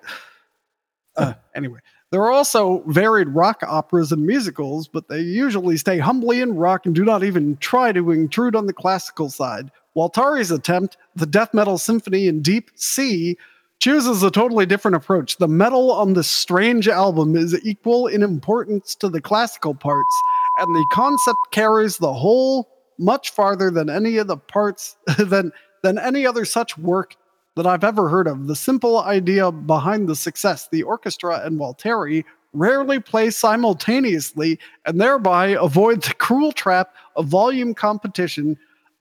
Uh, 1.16 1.34
anyway, 1.54 1.80
there 2.10 2.22
are 2.22 2.30
also 2.30 2.82
varied 2.86 3.28
rock 3.28 3.62
operas 3.66 4.10
and 4.10 4.26
musicals, 4.26 4.88
but 4.88 5.08
they 5.08 5.20
usually 5.20 5.76
stay 5.76 5.98
humbly 5.98 6.40
in 6.40 6.56
rock 6.56 6.86
and 6.86 6.94
do 6.94 7.04
not 7.04 7.22
even 7.22 7.56
try 7.58 7.92
to 7.92 8.10
intrude 8.10 8.56
on 8.56 8.66
the 8.66 8.72
classical 8.72 9.28
side. 9.28 9.70
Waltari's 9.94 10.50
attempt, 10.50 10.96
the 11.14 11.26
death 11.26 11.52
metal 11.52 11.76
symphony 11.76 12.26
in 12.26 12.40
Deep 12.40 12.70
C, 12.76 13.36
chooses 13.80 14.22
a 14.22 14.30
totally 14.30 14.66
different 14.66 14.96
approach. 14.96 15.36
The 15.36 15.48
metal 15.48 15.90
on 15.92 16.14
this 16.14 16.28
strange 16.28 16.88
album 16.88 17.36
is 17.36 17.58
equal 17.64 18.06
in 18.06 18.22
importance 18.22 18.94
to 18.96 19.08
the 19.08 19.20
classical 19.20 19.74
parts, 19.74 20.14
and 20.58 20.74
the 20.74 20.86
concept 20.92 21.38
carries 21.50 21.98
the 21.98 22.12
whole 22.12 22.68
much 23.00 23.30
farther 23.30 23.70
than 23.70 23.90
any 23.90 24.18
of 24.18 24.26
the 24.28 24.36
parts 24.36 24.96
than 25.18 25.52
than 25.82 25.98
any 25.98 26.26
other 26.26 26.44
such 26.44 26.76
work 26.78 27.16
that 27.56 27.66
I've 27.66 27.84
ever 27.84 28.08
heard 28.08 28.28
of. 28.28 28.46
The 28.46 28.54
simple 28.54 29.00
idea 29.00 29.50
behind 29.50 30.08
the 30.08 30.14
success, 30.14 30.68
the 30.70 30.82
orchestra 30.82 31.40
and 31.44 31.58
Waltari 31.58 32.24
rarely 32.52 33.00
play 33.00 33.30
simultaneously 33.30 34.58
and 34.84 35.00
thereby 35.00 35.48
avoid 35.48 36.02
the 36.02 36.14
cruel 36.14 36.52
trap 36.52 36.94
of 37.16 37.26
volume 37.26 37.74
competition 37.74 38.58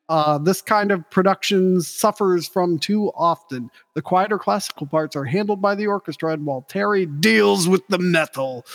uh, 0.09 0.39
this 0.39 0.59
kind 0.59 0.91
of 0.91 1.07
production 1.11 1.81
suffers 1.81 2.47
from 2.47 2.79
too 2.79 3.11
often. 3.15 3.69
The 3.93 4.01
quieter 4.01 4.39
classical 4.39 4.87
parts 4.87 5.15
are 5.15 5.23
handled 5.23 5.61
by 5.61 5.75
the 5.75 5.85
orchestra, 5.85 6.33
and 6.33 6.47
Waltari 6.47 7.21
deals 7.21 7.69
with 7.69 7.87
the 7.89 7.99
metal. 7.99 8.65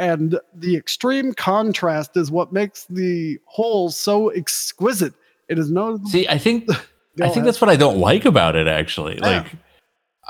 And 0.00 0.40
the 0.54 0.76
extreme 0.76 1.34
contrast 1.34 2.16
is 2.16 2.30
what 2.30 2.54
makes 2.54 2.86
the 2.86 3.38
whole 3.44 3.90
so 3.90 4.30
exquisite. 4.30 5.12
It 5.50 5.58
is 5.58 5.70
no. 5.70 6.00
See, 6.06 6.26
I 6.26 6.38
think, 6.38 6.70
I 7.22 7.28
think 7.28 7.44
that's 7.44 7.60
what 7.60 7.68
I 7.68 7.76
don't 7.76 7.98
like 7.98 8.24
about 8.24 8.56
it. 8.56 8.66
Actually, 8.66 9.18
Yeah. 9.18 9.26
like, 9.26 9.52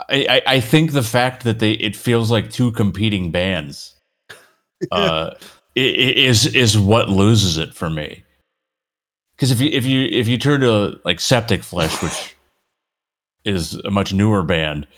I, 0.08 0.26
I, 0.28 0.54
I 0.54 0.60
think 0.60 0.90
the 0.90 1.04
fact 1.04 1.44
that 1.44 1.60
they 1.60 1.74
it 1.74 1.94
feels 1.94 2.32
like 2.32 2.50
two 2.50 2.72
competing 2.72 3.30
bands, 3.30 3.94
uh, 4.90 5.34
is 5.76 6.46
is 6.46 6.76
what 6.76 7.08
loses 7.08 7.56
it 7.56 7.72
for 7.72 7.88
me. 7.88 8.24
Because 9.36 9.52
if 9.52 9.60
you 9.60 9.70
if 9.70 9.86
you 9.86 10.08
if 10.10 10.26
you 10.26 10.36
turn 10.36 10.62
to 10.62 10.98
like 11.04 11.20
Septic 11.20 11.62
Flesh, 11.62 12.02
which 12.02 12.34
is 13.44 13.74
a 13.74 13.90
much 13.92 14.12
newer 14.12 14.42
band, 14.42 14.88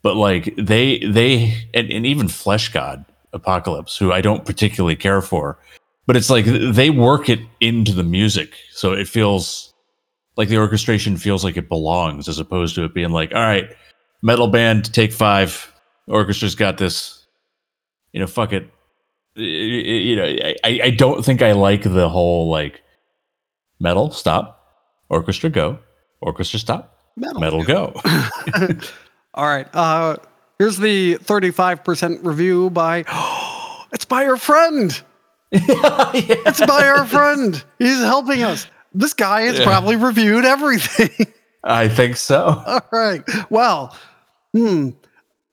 but 0.00 0.16
like 0.16 0.54
they 0.56 1.00
they 1.00 1.68
and, 1.74 1.90
and 1.90 2.06
even 2.06 2.28
Fleshgod 2.28 3.04
Apocalypse, 3.36 3.96
who 3.96 4.12
I 4.12 4.20
don't 4.20 4.44
particularly 4.44 4.96
care 4.96 5.22
for, 5.22 5.58
but 6.06 6.16
it's 6.16 6.30
like 6.30 6.44
they 6.46 6.90
work 6.90 7.28
it 7.28 7.40
into 7.60 7.92
the 7.92 8.02
music, 8.02 8.54
so 8.72 8.92
it 8.92 9.06
feels 9.06 9.72
like 10.36 10.48
the 10.48 10.58
orchestration 10.58 11.16
feels 11.16 11.44
like 11.44 11.56
it 11.56 11.68
belongs, 11.68 12.28
as 12.28 12.38
opposed 12.38 12.74
to 12.74 12.84
it 12.84 12.92
being 12.94 13.10
like, 13.10 13.32
all 13.34 13.40
right, 13.42 13.70
metal 14.22 14.48
band, 14.48 14.92
take 14.92 15.12
five, 15.12 15.72
orchestra's 16.08 16.54
got 16.54 16.78
this, 16.78 17.26
you 18.12 18.20
know, 18.20 18.26
fuck 18.26 18.52
it, 18.52 18.68
you 19.36 20.16
know, 20.16 20.24
I 20.64 20.80
I 20.84 20.90
don't 20.90 21.24
think 21.24 21.42
I 21.42 21.52
like 21.52 21.82
the 21.82 22.08
whole 22.08 22.50
like 22.50 22.82
metal 23.78 24.10
stop, 24.10 24.60
orchestra 25.08 25.50
go, 25.50 25.78
orchestra 26.20 26.58
stop, 26.58 26.98
Metal. 27.16 27.40
metal 27.40 27.62
go. 27.64 27.92
All 29.34 29.46
right. 29.46 29.66
Uh, 29.74 30.16
here's 30.58 30.76
the 30.76 31.16
35% 31.18 32.24
review 32.24 32.70
by. 32.70 33.04
it's 33.92 34.04
by 34.04 34.26
our 34.26 34.36
friend. 34.36 35.00
It's 35.52 36.64
by 36.66 36.86
our 36.88 37.06
friend. 37.06 37.62
He's 37.78 37.98
helping 38.00 38.42
us. 38.42 38.66
This 38.92 39.14
guy 39.14 39.42
has 39.42 39.58
Yeah. 39.58 39.64
probably 39.64 39.96
reviewed 39.96 40.44
everything. 40.44 41.32
I 41.64 41.88
think 41.88 42.16
so. 42.16 42.62
All 42.66 42.80
right. 42.92 43.22
Well, 43.50 43.96
hmm. 44.52 44.90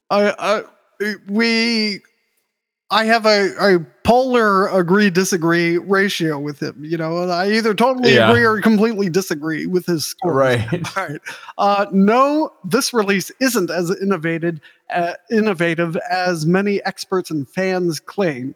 I, 0.09 0.33
I, 0.37 1.15
we, 1.27 2.01
I 2.93 3.05
have 3.05 3.25
a, 3.25 3.53
a 3.75 3.79
polar 4.03 4.67
agree 4.67 5.09
disagree 5.09 5.77
ratio 5.79 6.37
with 6.37 6.61
him. 6.61 6.75
You 6.85 6.97
know, 6.97 7.17
I 7.29 7.51
either 7.53 7.73
totally 7.73 8.13
Yeah. 8.13 8.29
agree 8.29 8.45
or 8.45 8.61
completely 8.61 9.09
disagree 9.09 9.65
with 9.65 9.85
his 9.87 10.05
score. 10.05 10.33
Right. 10.33 10.61
All 10.97 11.07
right. 11.07 11.21
Uh, 11.57 11.85
no, 11.91 12.53
this 12.63 12.93
release 12.93 13.31
isn't 13.39 13.71
as 13.71 13.89
innovative, 13.99 14.59
uh, 14.93 15.13
innovative 15.31 15.97
as 16.09 16.45
many 16.45 16.83
experts 16.85 17.31
and 17.31 17.49
fans 17.49 17.99
claim. 17.99 18.53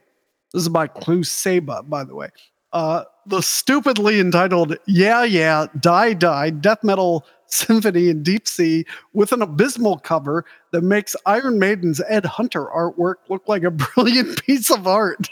This 0.54 0.62
is 0.64 0.70
by 0.70 0.88
kluseba, 0.88 1.90
by 1.90 2.04
the 2.04 2.14
way. 2.16 2.30
Uh, 2.74 3.06
the 3.26 3.42
stupidly 3.42 4.20
entitled 4.20 4.78
"Yeah 4.86 5.24
Yeah 5.24 5.66
Die 5.80 6.14
Die" 6.14 6.50
death 6.52 6.84
metal 6.84 7.26
symphony 7.52 8.10
in 8.10 8.24
deep 8.24 8.48
C 8.48 8.86
with 9.14 9.32
an 9.32 9.42
abysmal 9.42 10.00
cover 10.00 10.46
that 10.72 10.82
makes 10.82 11.16
Iron 11.26 11.60
Maiden's 11.60 12.02
Ed 12.08 12.26
Hunter 12.26 12.66
artwork 12.66 13.16
look 13.30 13.48
like 13.48 13.64
a 13.64 13.72
brilliant 13.96 14.44
piece 14.46 14.70
of 14.72 14.88
art. 14.88 15.28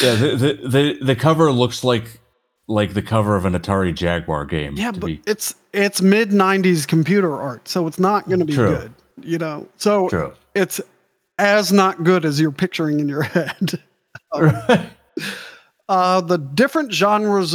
Yeah, 0.00 0.14
the, 0.14 0.28
the 0.36 0.68
the 0.68 1.04
the 1.04 1.16
cover 1.16 1.50
looks 1.50 1.82
like 1.82 2.20
like 2.68 2.94
the 2.94 3.02
cover 3.02 3.36
of 3.36 3.44
an 3.44 3.54
Atari 3.54 3.94
Jaguar 3.94 4.44
game. 4.44 4.74
Yeah, 4.76 4.90
but 4.92 5.06
be 5.06 5.22
it's 5.26 5.54
it's 5.72 6.02
mid 6.02 6.30
'90s 6.30 6.86
computer 6.86 7.34
art, 7.40 7.68
so 7.68 7.86
it's 7.86 7.98
not 7.98 8.26
going 8.26 8.40
to 8.40 8.44
be 8.44 8.54
True. 8.54 8.68
good. 8.68 8.94
You 9.22 9.38
know, 9.38 9.66
so 9.78 10.08
true. 10.08 10.34
it's 10.54 10.80
as 11.38 11.72
not 11.72 12.04
good 12.04 12.24
as 12.26 12.38
you're 12.38 12.52
picturing 12.52 13.00
in 13.00 13.08
your 13.08 13.22
head. 13.22 13.82
Uh, 15.88 16.20
the 16.20 16.36
different 16.36 16.92
genres 16.92 17.54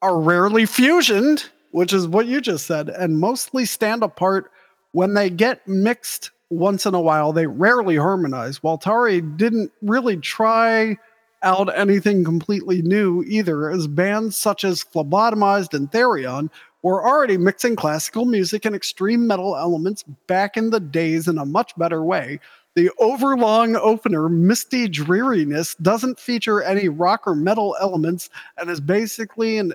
are 0.00 0.18
rarely 0.18 0.64
fusioned, 0.64 1.50
which 1.70 1.92
is 1.92 2.08
what 2.08 2.26
you 2.26 2.40
just 2.40 2.66
said, 2.66 2.88
and 2.88 3.18
mostly 3.18 3.64
stand 3.64 4.02
apart 4.02 4.50
when 4.92 5.14
they 5.14 5.30
get 5.30 5.66
mixed 5.66 6.30
once 6.50 6.84
in 6.86 6.94
a 6.94 7.00
while. 7.00 7.32
They 7.32 7.46
rarely 7.46 7.96
harmonize. 7.96 8.58
Waltari 8.60 9.36
didn't 9.36 9.72
really 9.82 10.16
try 10.16 10.98
out 11.42 11.74
anything 11.78 12.24
completely 12.24 12.82
new 12.82 13.22
either, 13.22 13.70
as 13.70 13.86
bands 13.86 14.36
such 14.36 14.64
as 14.64 14.84
Phlebotomized 14.84 15.72
and 15.74 15.90
Therion 15.90 16.50
were 16.82 17.06
already 17.06 17.36
mixing 17.36 17.76
classical 17.76 18.24
music 18.24 18.64
and 18.64 18.74
extreme 18.74 19.26
metal 19.26 19.56
elements 19.56 20.02
back 20.26 20.56
in 20.56 20.70
the 20.70 20.80
days 20.80 21.28
in 21.28 21.38
a 21.38 21.44
much 21.46 21.76
better 21.76 22.02
way. 22.02 22.40
The 22.74 22.90
overlong 22.98 23.76
opener, 23.76 24.28
Misty 24.28 24.88
Dreariness, 24.88 25.74
doesn't 25.76 26.20
feature 26.20 26.62
any 26.62 26.88
rock 26.88 27.26
or 27.26 27.34
metal 27.34 27.76
elements 27.80 28.30
and 28.56 28.70
is 28.70 28.80
basically 28.80 29.58
an. 29.58 29.72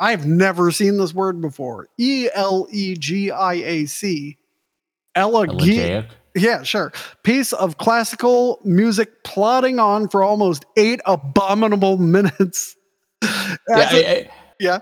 I've 0.00 0.26
never 0.26 0.70
seen 0.70 0.98
this 0.98 1.14
word 1.14 1.40
before. 1.40 1.88
E 1.98 2.28
L 2.34 2.66
E 2.70 2.94
G 2.96 3.30
I 3.30 3.54
A 3.54 3.86
C. 3.86 4.36
Elegiac. 5.16 6.06
Yeah, 6.34 6.64
sure. 6.64 6.92
Piece 7.22 7.52
of 7.52 7.78
classical 7.78 8.60
music 8.64 9.22
plodding 9.22 9.78
on 9.78 10.08
for 10.08 10.24
almost 10.24 10.64
eight 10.76 11.00
abominable 11.06 11.96
minutes. 11.98 12.74
Yeah, 13.22 13.56
As 13.70 13.92
I, 13.92 13.96
I, 13.96 14.30
yeah. 14.58 14.78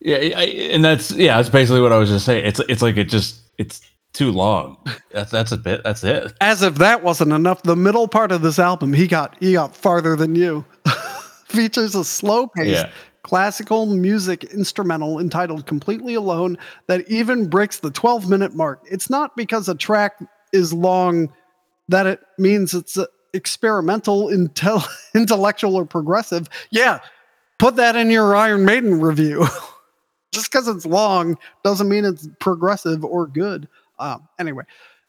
yeah, 0.00 0.16
I, 0.16 0.44
and 0.44 0.82
that's 0.84 1.10
yeah, 1.12 1.36
that's 1.36 1.50
basically 1.50 1.82
what 1.82 1.92
I 1.92 1.98
was 1.98 2.08
just 2.08 2.24
saying. 2.24 2.46
It's 2.46 2.60
it's 2.68 2.80
like 2.82 2.96
it 2.96 3.04
just 3.10 3.38
it's 3.58 3.82
too 4.14 4.32
long. 4.32 4.78
That's 5.12 5.30
that's 5.30 5.52
a 5.52 5.58
bit. 5.58 5.82
That's 5.84 6.02
it. 6.04 6.32
As 6.40 6.62
if 6.62 6.76
that 6.76 7.02
wasn't 7.02 7.32
enough, 7.32 7.62
the 7.62 7.76
middle 7.76 8.08
part 8.08 8.32
of 8.32 8.40
this 8.40 8.58
album, 8.58 8.94
he 8.94 9.06
got 9.06 9.36
he 9.40 9.52
got 9.52 9.76
farther 9.76 10.16
than 10.16 10.34
you. 10.34 10.64
Features 11.46 11.94
a 11.94 12.02
slow 12.04 12.46
pace, 12.46 12.68
Yeah. 12.68 12.90
Classical 13.32 13.86
music 13.86 14.44
instrumental 14.44 15.18
entitled 15.18 15.64
Completely 15.64 16.12
Alone 16.12 16.58
that 16.86 17.08
even 17.08 17.48
breaks 17.48 17.80
the 17.80 17.90
12 17.90 18.28
minute 18.28 18.54
mark. 18.54 18.82
It's 18.90 19.08
not 19.08 19.34
because 19.38 19.70
a 19.70 19.74
track 19.74 20.22
is 20.52 20.74
long 20.74 21.32
that 21.88 22.06
it 22.06 22.20
means 22.36 22.74
it's 22.74 22.98
uh, 22.98 23.06
experimental, 23.32 24.26
intel- 24.26 24.86
intellectual, 25.14 25.76
or 25.76 25.86
progressive. 25.86 26.46
Yeah, 26.70 26.98
put 27.58 27.76
that 27.76 27.96
in 27.96 28.10
your 28.10 28.36
Iron 28.36 28.66
Maiden 28.66 29.00
review. 29.00 29.46
Just 30.34 30.52
because 30.52 30.68
it's 30.68 30.84
long 30.84 31.38
doesn't 31.64 31.88
mean 31.88 32.04
it's 32.04 32.28
progressive 32.38 33.02
or 33.02 33.26
good. 33.26 33.66
Um, 33.98 34.28
anyway, 34.38 34.64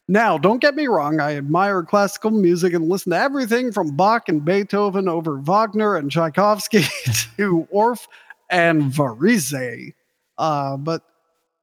now 0.08 0.38
don't 0.38 0.62
get 0.62 0.76
me 0.76 0.88
wrong. 0.88 1.20
I 1.20 1.38
admire 1.38 1.84
classical 1.84 2.32
music 2.32 2.74
and 2.74 2.90
listen 2.90 3.12
to 3.12 3.18
everything 3.18 3.72
from 3.72 3.96
Bach 3.96 4.28
and 4.28 4.44
Beethoven 4.44 5.08
over 5.08 5.38
Wagner 5.38 5.96
and 5.96 6.12
Tchaikovsky 6.12 6.82
to 7.38 7.68
Orff 7.74 8.08
and 8.50 8.84
Varese. 8.84 9.94
Uh, 10.38 10.78
but 10.78 11.04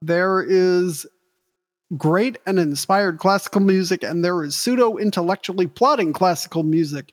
there 0.02 0.42
is 0.42 1.06
great 1.96 2.38
and 2.46 2.58
inspired 2.58 3.18
classical 3.18 3.60
music, 3.60 4.02
and 4.02 4.24
there 4.24 4.42
is 4.42 4.56
pseudo 4.56 4.96
intellectually 4.96 5.66
plotting 5.66 6.12
classical 6.12 6.62
music. 6.62 7.12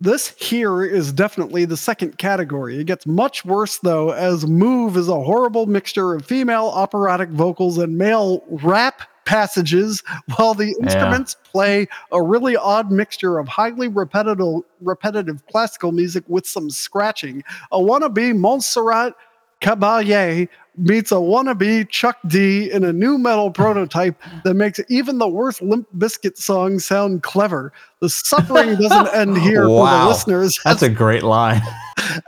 This 0.00 0.34
here 0.38 0.84
is 0.84 1.12
definitely 1.12 1.64
the 1.64 1.76
second 1.76 2.18
category. 2.18 2.78
It 2.78 2.84
gets 2.84 3.06
much 3.06 3.44
worse 3.44 3.78
though, 3.78 4.10
as 4.10 4.46
Move 4.46 4.96
is 4.96 5.08
a 5.08 5.20
horrible 5.20 5.66
mixture 5.66 6.14
of 6.14 6.26
female 6.26 6.66
operatic 6.66 7.30
vocals 7.30 7.78
and 7.78 7.96
male 7.96 8.44
rap 8.48 9.02
passages 9.24 10.02
while 10.36 10.54
the 10.54 10.74
instruments 10.80 11.36
play 11.44 11.86
a 12.12 12.22
really 12.22 12.56
odd 12.56 12.90
mixture 12.90 13.38
of 13.38 13.48
highly 13.48 13.88
repetitive 13.88 14.62
repetitive 14.80 15.46
classical 15.46 15.92
music 15.92 16.24
with 16.28 16.46
some 16.46 16.70
scratching. 16.70 17.42
A 17.72 17.78
wannabe 17.78 18.36
Montserrat 18.36 19.14
Caballé 19.60 20.48
meets 20.76 21.12
a 21.12 21.16
wannabe 21.16 21.88
Chuck 21.88 22.18
D 22.26 22.70
in 22.70 22.84
a 22.84 22.92
nu 22.92 23.16
metal 23.16 23.50
prototype 23.50 24.20
that 24.44 24.54
makes 24.54 24.80
even 24.88 25.18
the 25.18 25.28
worst 25.28 25.62
Limp 25.62 25.86
Bizkit 25.96 26.36
song 26.36 26.78
sound 26.78 27.22
clever. 27.22 27.72
The 28.00 28.10
suffering 28.10 28.76
doesn't 28.80 29.14
end 29.14 29.38
here 29.38 29.64
for 29.66 29.88
the 29.88 30.06
listeners 30.06 30.58
That's 30.64 30.82
a 30.82 30.90
great 30.90 31.22
line. 31.22 31.62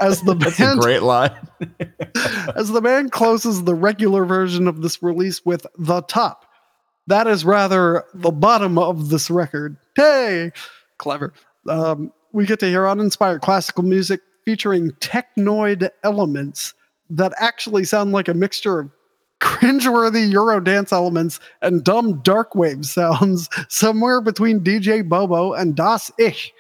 as 0.01 0.23
the 0.23 0.35
That's 0.39 0.61
a 0.61 0.77
great 0.77 1.03
line. 1.03 1.33
as 2.57 2.71
the 2.71 2.81
band 2.81 3.13
closes 3.13 3.65
the 3.65 3.75
regular 3.75 4.25
version 4.25 4.69
of 4.69 4.83
this 4.83 5.03
release 5.03 5.45
with 5.45 5.67
the 5.79 6.03
top. 6.03 6.46
That 7.07 7.27
is 7.27 7.45
rather 7.45 8.05
the 8.15 8.31
bottom 8.31 8.79
of 8.79 9.11
this 9.11 9.31
record. 9.31 9.77
Hey, 9.95 10.53
clever. 10.99 11.33
Um, 11.69 12.13
we 12.33 12.47
get 12.47 12.61
to 12.61 12.67
hear 12.67 12.89
uninspired 12.89 13.43
classical 13.43 13.85
music 13.85 14.21
featuring 14.45 14.91
technoid 15.01 15.89
elements 16.03 16.75
that 17.11 17.33
actually 17.39 17.85
sound 17.85 18.13
like 18.13 18.29
a 18.29 18.35
mixture 18.35 18.81
of 18.81 18.91
cringeworthy 19.41 20.33
Eurodance 20.33 20.93
elements 20.93 21.39
and 21.63 21.85
dumb 21.85 22.23
darkwave 22.23 22.85
sounds 22.85 23.49
somewhere 23.69 24.21
between 24.21 24.61
DJ 24.61 25.07
Bobo 25.07 25.53
and 25.53 25.77
Das 25.77 26.11
Ich. 26.19 26.53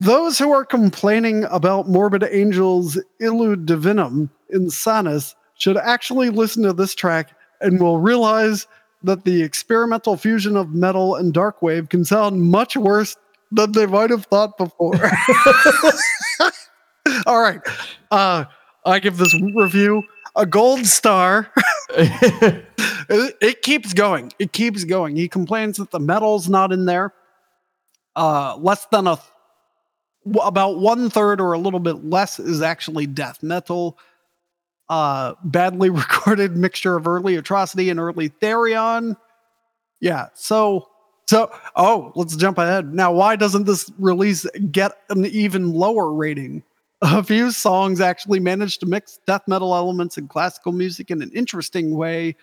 Those 0.00 0.38
who 0.38 0.52
are 0.52 0.64
complaining 0.64 1.44
about 1.44 1.88
Morbid 1.88 2.24
Angel's 2.24 2.98
Illud 3.20 3.66
Divinum 3.66 4.30
Insanus 4.52 5.34
should 5.58 5.76
actually 5.76 6.30
listen 6.30 6.62
to 6.62 6.72
this 6.72 6.94
track 6.94 7.30
and 7.60 7.78
will 7.78 7.98
realize 7.98 8.66
that 9.02 9.24
the 9.24 9.42
experimental 9.42 10.16
fusion 10.16 10.56
of 10.56 10.74
metal 10.74 11.14
and 11.14 11.32
darkwave 11.32 11.88
can 11.90 12.04
sound 12.04 12.42
much 12.42 12.76
worse 12.76 13.16
than 13.50 13.72
they 13.72 13.86
might 13.86 14.10
have 14.10 14.26
thought 14.26 14.56
before. 14.58 14.94
All 17.26 17.40
right. 17.40 17.60
Uh, 18.10 18.44
I 18.84 18.98
give 18.98 19.16
this 19.16 19.34
review 19.54 20.02
a 20.36 20.46
gold 20.46 20.86
star. 20.86 21.50
it, 21.90 22.66
it 23.40 23.62
keeps 23.62 23.92
going. 23.92 24.32
It 24.38 24.52
keeps 24.52 24.84
going. 24.84 25.16
He 25.16 25.28
complains 25.28 25.76
that 25.78 25.90
the 25.90 26.00
metal's 26.00 26.48
not 26.48 26.72
in 26.72 26.84
there. 26.86 27.12
Uh, 28.16 28.56
less 28.56 28.86
than 28.86 29.06
a 29.06 29.18
w- 30.26 30.46
about 30.46 30.78
one 30.78 31.10
third 31.10 31.40
or 31.40 31.52
a 31.52 31.58
little 31.58 31.80
bit 31.80 32.04
less 32.04 32.38
is 32.38 32.62
actually 32.62 33.06
death 33.06 33.42
metal. 33.42 33.98
Uh, 34.90 35.34
badly 35.44 35.88
recorded 35.90 36.56
mixture 36.56 36.96
of 36.96 37.06
early 37.06 37.36
atrocity 37.36 37.88
and 37.88 37.98
early 38.00 38.28
therion. 38.28 39.16
Yeah. 40.00 40.26
So 40.34 40.88
so 41.28 41.48
oh, 41.76 42.10
let's 42.16 42.34
jump 42.34 42.58
ahead. 42.58 42.92
Now, 42.92 43.12
why 43.12 43.36
doesn't 43.36 43.64
this 43.64 43.88
release 44.00 44.44
get 44.72 44.90
an 45.10 45.26
even 45.26 45.72
lower 45.72 46.12
rating? 46.12 46.64
A 47.02 47.22
few 47.22 47.52
songs 47.52 48.00
actually 48.00 48.40
managed 48.40 48.80
to 48.80 48.86
mix 48.86 49.20
death 49.28 49.42
metal 49.46 49.76
elements 49.76 50.18
and 50.18 50.28
classical 50.28 50.72
music 50.72 51.08
in 51.08 51.22
an 51.22 51.30
interesting 51.32 51.96
way, 51.96 52.34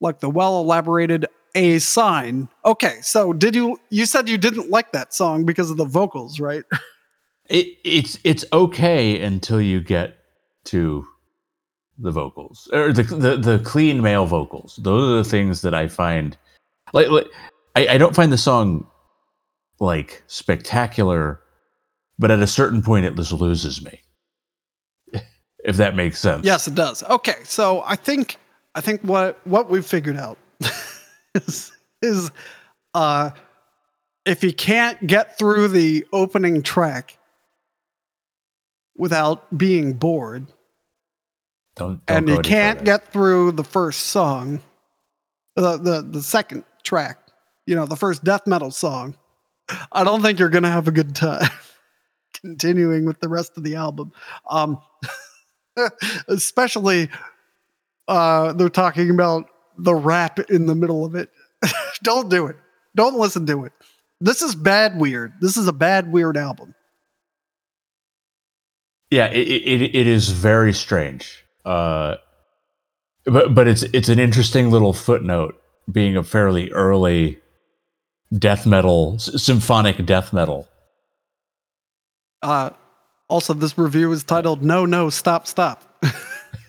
like 0.00 0.20
the 0.20 0.30
well 0.30 0.60
elaborated 0.60 1.26
A 1.56 1.80
Sign. 1.80 2.48
Okay, 2.64 2.98
so 3.02 3.32
did 3.32 3.56
you 3.56 3.80
you 3.90 4.06
said 4.06 4.28
you 4.28 4.38
didn't 4.38 4.70
like 4.70 4.92
that 4.92 5.12
song 5.12 5.44
because 5.44 5.68
of 5.68 5.76
the 5.76 5.84
vocals, 5.84 6.38
right? 6.38 6.62
it, 7.46 7.66
it's 7.82 8.16
it's 8.22 8.44
okay 8.52 9.20
until 9.22 9.60
you 9.60 9.80
get 9.80 10.18
to 10.66 11.04
the 11.98 12.10
vocals 12.10 12.68
or 12.72 12.92
the, 12.92 13.02
the 13.02 13.36
the 13.36 13.58
clean 13.60 14.02
male 14.02 14.26
vocals. 14.26 14.78
Those 14.82 15.10
are 15.10 15.16
the 15.22 15.28
things 15.28 15.62
that 15.62 15.74
I 15.74 15.88
find 15.88 16.36
like, 16.92 17.08
like 17.08 17.26
I, 17.76 17.88
I 17.88 17.98
don't 17.98 18.14
find 18.14 18.32
the 18.32 18.38
song 18.38 18.86
like 19.80 20.22
spectacular, 20.26 21.40
but 22.18 22.30
at 22.30 22.40
a 22.40 22.46
certain 22.46 22.82
point 22.82 23.06
it 23.06 23.14
just 23.14 23.32
loses 23.32 23.84
me. 23.84 24.00
if 25.64 25.76
that 25.76 25.96
makes 25.96 26.20
sense. 26.20 26.44
Yes, 26.44 26.66
it 26.68 26.74
does. 26.74 27.02
Okay, 27.04 27.36
so 27.44 27.82
I 27.86 27.96
think 27.96 28.36
I 28.74 28.80
think 28.80 29.00
what 29.02 29.44
what 29.46 29.70
we've 29.70 29.86
figured 29.86 30.16
out 30.16 30.38
is 31.34 31.72
is 32.02 32.30
uh 32.94 33.30
if 34.26 34.42
you 34.42 34.52
can't 34.52 35.06
get 35.06 35.38
through 35.38 35.68
the 35.68 36.06
opening 36.12 36.62
track 36.62 37.18
without 38.96 39.56
being 39.56 39.92
bored, 39.92 40.46
Don't, 41.76 42.04
don't 42.06 42.16
and 42.16 42.28
you 42.28 42.38
can't 42.38 42.78
further. 42.78 42.84
get 42.84 43.12
through 43.12 43.52
the 43.52 43.64
first 43.64 44.06
song, 44.06 44.60
the 45.56 45.76
the 45.76 46.02
the 46.02 46.22
second 46.22 46.64
track, 46.84 47.18
you 47.66 47.74
know, 47.74 47.86
the 47.86 47.96
first 47.96 48.22
death 48.22 48.46
metal 48.46 48.70
song, 48.70 49.16
I 49.90 50.04
don't 50.04 50.22
think 50.22 50.38
you're 50.38 50.50
gonna 50.50 50.70
have 50.70 50.88
a 50.88 50.92
good 50.92 51.16
time 51.16 51.50
continuing 52.40 53.04
with 53.04 53.18
the 53.20 53.28
rest 53.28 53.56
of 53.56 53.64
the 53.64 53.74
album. 53.74 54.12
Um, 54.48 54.80
especially, 56.28 57.08
uh, 58.06 58.52
they're 58.52 58.68
talking 58.68 59.10
about 59.10 59.48
the 59.76 59.94
rap 59.94 60.38
in 60.50 60.66
the 60.66 60.74
middle 60.74 61.04
of 61.04 61.16
it. 61.16 61.30
don't 62.02 62.28
do 62.30 62.46
it. 62.46 62.56
Don't 62.94 63.18
listen 63.18 63.46
to 63.46 63.64
it. 63.64 63.72
This 64.20 64.42
is 64.42 64.54
bad 64.54 64.98
weird. 64.98 65.32
This 65.40 65.56
is 65.56 65.66
a 65.66 65.72
bad 65.72 66.12
weird 66.12 66.36
album. 66.36 66.74
Yeah, 69.10 69.26
it, 69.26 69.48
it 69.48 69.94
it 69.94 70.06
is 70.06 70.30
very 70.30 70.72
strange. 70.72 71.43
Uh, 71.64 72.16
but 73.24 73.54
but 73.54 73.66
it's 73.68 73.82
it's 73.84 74.08
an 74.08 74.18
interesting 74.18 74.70
little 74.70 74.92
footnote, 74.92 75.60
being 75.90 76.16
a 76.16 76.22
fairly 76.22 76.70
early 76.72 77.38
death 78.38 78.66
metal 78.66 79.18
symphonic 79.18 80.04
death 80.04 80.32
metal. 80.32 80.68
Uh, 82.42 82.70
also, 83.28 83.54
this 83.54 83.78
review 83.78 84.12
is 84.12 84.22
titled 84.24 84.62
"No, 84.62 84.84
No, 84.84 85.08
Stop, 85.10 85.46
Stop." 85.46 85.82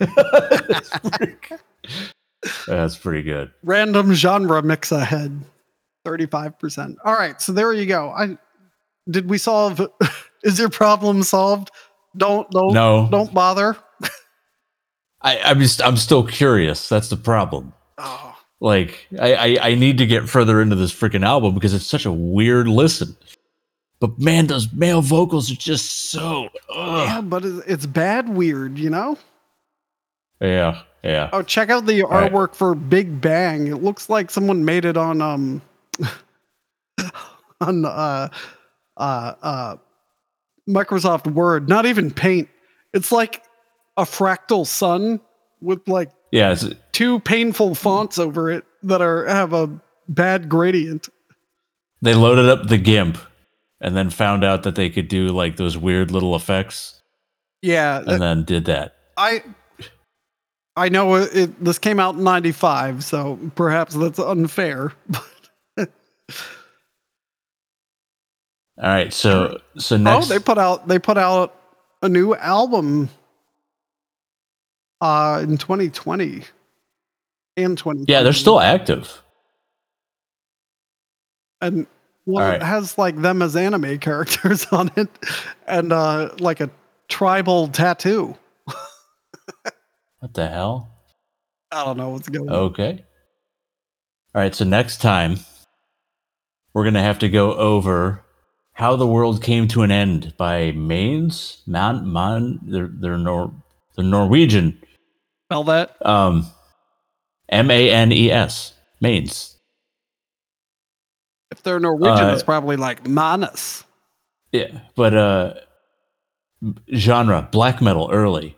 That's 2.68 2.96
pretty 2.98 3.24
good. 3.24 3.52
random 3.64 4.14
genre 4.14 4.62
mix 4.62 4.92
ahead 4.92 5.44
35% 6.06 6.96
all 7.04 7.14
right 7.14 7.42
so 7.42 7.52
there 7.52 7.74
you 7.74 7.86
go 7.88 8.10
i 8.12 8.38
did 9.10 9.28
we 9.30 9.38
solve 9.40 9.82
is 10.44 10.60
your 10.60 10.70
problem 10.70 11.24
solved 11.24 11.72
don't 12.18 12.50
don't 12.52 12.74
No, 12.74 13.08
don't 13.10 13.34
bother 13.34 13.76
I 15.26 15.40
I'm 15.40 15.60
just 15.60 15.82
I'm 15.82 15.98
still 15.98 16.26
curious. 16.26 16.88
That's 16.88 17.10
the 17.10 17.18
problem. 17.18 17.74
oh, 17.98 18.38
Like 18.62 19.08
I, 19.20 19.34
I 19.36 19.70
I 19.72 19.76
need 19.76 19.98
to 19.98 20.06
get 20.06 20.30
further 20.30 20.62
into 20.62 20.76
this 20.76 20.94
freaking 20.94 21.26
album 21.26 21.54
because 21.54 21.74
it's 21.74 21.86
such 21.86 22.06
a 22.06 22.12
weird 22.14 22.68
listen. 22.70 23.16
But 24.00 24.18
man, 24.20 24.48
those 24.48 24.72
male 24.72 25.02
vocals 25.02 25.52
are 25.52 25.56
just 25.56 26.12
so. 26.12 26.50
yeah 26.76 27.22
but 27.22 27.44
it's, 27.46 27.86
bad 27.86 28.30
weird 28.30 28.78
you 28.78 28.90
know 28.90 29.18
Yeah, 30.42 30.82
yeah. 31.04 31.30
oh 31.34 31.42
check 31.42 31.70
out 31.70 31.86
the 31.86 32.04
Right. 32.04 32.32
artwork 32.32 32.54
for 32.56 32.76
big 32.76 33.20
bang 33.22 33.68
it 33.68 33.82
looks 33.82 34.10
like 34.10 34.30
someone 34.30 34.64
made 34.66 34.86
it 34.86 34.98
on 34.98 35.22
um 35.22 35.62
on 37.62 37.86
uh 37.86 38.28
uh 38.98 39.34
uh 39.42 39.76
microsoft 40.68 41.32
word 41.34 41.70
not 41.70 41.86
even 41.86 42.12
paint 42.12 42.50
it's 42.94 43.12
like 43.12 43.42
a 43.98 44.04
fractal 44.04 44.66
sun 44.66 45.20
with 45.62 45.88
like 45.88 46.12
Yeah, 46.32 46.52
it's, 46.52 46.66
two 46.92 47.20
painful 47.20 47.76
fonts 47.76 48.20
over 48.20 48.52
it 48.52 48.66
that 48.84 49.02
are 49.02 49.26
have 49.26 49.54
a 49.54 49.70
bad 50.08 50.50
gradient. 50.50 51.10
they 52.02 52.14
loaded 52.14 52.48
up 52.48 52.68
the 52.68 52.78
GIMP 52.78 53.18
and 53.82 53.96
then 53.96 54.10
found 54.10 54.44
out 54.44 54.64
that 54.64 54.76
they 54.76 54.90
could 54.90 55.08
do 55.08 55.28
like 55.30 55.58
those 55.58 55.78
weird 55.78 56.12
little 56.12 56.36
effects 56.36 57.02
Yeah, 57.62 58.02
and 58.06 58.22
then 58.22 58.44
did 58.44 58.66
that. 58.66 58.96
I 59.18 59.44
I 60.78 60.90
know 60.90 61.16
it, 61.16 61.36
it. 61.36 61.64
This 61.64 61.80
came 61.80 62.00
out 62.02 62.16
in 62.16 62.24
'95, 62.24 63.04
so 63.04 63.40
perhaps 63.56 63.96
that's 63.96 64.20
unfair. 64.20 64.92
All 65.80 65.88
right, 68.78 69.14
so 69.14 69.62
so 69.78 69.98
oh, 70.06 70.22
they 70.26 70.40
put 70.40 70.58
out 70.58 70.88
they 70.88 71.00
put 71.00 71.18
out 71.18 71.56
a 72.02 72.10
new 72.10 72.36
album 72.36 73.10
uh 75.02 75.40
in 75.44 75.58
2020 75.58 76.44
and 77.58 77.78
20. 77.78 78.06
Yeah, 78.08 78.22
they're 78.24 78.34
still 78.34 78.60
active. 78.60 79.22
and 81.62 81.88
well, 82.26 82.46
All 82.46 82.52
it 82.56 82.64
has 82.64 82.98
like 82.98 83.22
them 83.22 83.42
as 83.42 83.56
anime 83.56 83.98
characters 84.00 84.66
on 84.68 84.92
it, 84.96 85.10
and 85.68 85.94
uh 85.94 86.30
like 86.40 86.60
a 86.60 86.70
tribal 87.08 87.68
tattoo. 87.68 88.36
What 90.20 90.34
the 90.34 90.48
hell? 90.48 90.90
I 91.72 91.86
don't 91.86 91.98
know 91.98 92.10
what's 92.10 92.30
going 92.30 92.50
on. 92.50 92.56
Okay. 92.56 93.06
All 94.34 94.42
right, 94.42 94.56
so 94.56 94.66
next 94.66 95.02
time 95.02 95.38
we're 96.74 96.84
to 96.96 97.02
have 97.02 97.20
to 97.20 97.30
go 97.30 97.54
over 97.54 98.24
How 98.74 98.96
the 98.96 99.06
World 99.06 99.44
Came 99.44 99.68
to 99.70 99.84
an 99.84 99.92
End 99.92 100.34
by 100.36 100.72
Manes, 100.72 101.62
Man, 101.68 102.12
Man, 102.12 102.60
they're, 102.64 102.90
they're, 102.92 103.18
Nor, 103.18 103.54
they're 103.96 104.06
Norwegian, 104.06 104.78
Spell 105.48 105.64
that. 105.66 105.96
um, 106.06 106.46
M 107.50 107.70
A 107.72 107.90
N 107.92 108.12
E 108.12 108.32
S, 108.32 108.74
Manes. 109.02 109.58
If 111.52 111.62
they're 111.64 111.80
Norwegian, 111.80 112.30
Uh, 112.30 112.34
it's 112.34 112.44
probably 112.44 112.76
like 112.76 113.08
Manus. 113.08 113.84
Yeah, 114.52 114.80
but 114.96 115.14
uh, 115.14 115.54
genre 116.94 117.48
black 117.52 117.82
metal 117.82 118.10
early, 118.12 118.58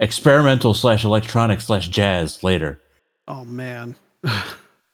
experimental 0.00 0.74
slash 0.74 1.04
electronic 1.04 1.60
slash 1.60 1.88
jazz 1.88 2.42
later. 2.42 2.80
Oh 3.28 3.44
man. 3.44 3.96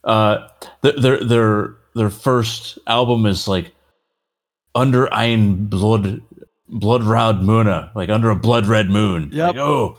Uh, 0.02 0.48
th- 0.82 0.96
their 0.96 1.22
their 1.22 1.74
their 1.94 2.08
first 2.08 2.78
album 2.86 3.26
is 3.26 3.46
like 3.46 3.70
under 4.74 5.12
ein 5.12 5.66
blood 5.66 6.22
blood 6.70 7.02
round 7.02 7.44
moona, 7.44 7.90
like 7.94 8.08
under 8.08 8.30
a 8.30 8.36
blood 8.36 8.66
red 8.66 8.88
moon. 8.88 9.30
Yep. 9.32 9.48
Like, 9.48 9.56
oh, 9.56 9.98